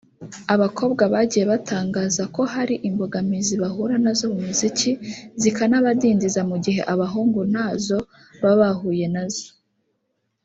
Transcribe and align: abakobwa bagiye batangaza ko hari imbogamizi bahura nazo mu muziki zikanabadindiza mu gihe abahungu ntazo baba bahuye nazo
abakobwa 0.53 1.03
bagiye 1.13 1.45
batangaza 1.51 2.23
ko 2.35 2.41
hari 2.53 2.75
imbogamizi 2.89 3.53
bahura 3.63 3.95
nazo 4.03 4.25
mu 4.33 4.39
muziki 4.47 4.91
zikanabadindiza 5.41 6.41
mu 6.49 6.57
gihe 6.65 6.81
abahungu 6.93 7.39
ntazo 7.51 7.97
baba 8.41 8.55
bahuye 8.61 9.07
nazo 9.15 9.49